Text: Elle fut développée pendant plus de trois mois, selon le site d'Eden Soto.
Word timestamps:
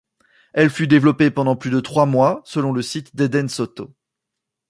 Elle 0.55 0.71
fut 0.71 0.87
développée 0.87 1.29
pendant 1.29 1.55
plus 1.55 1.69
de 1.69 1.79
trois 1.79 2.07
mois, 2.07 2.41
selon 2.43 2.71
le 2.73 2.81
site 2.81 3.15
d'Eden 3.15 3.47
Soto. 3.49 3.93